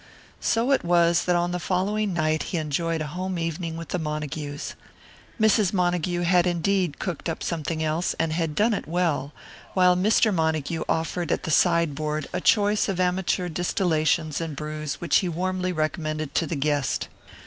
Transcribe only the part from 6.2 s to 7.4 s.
had indeed cooked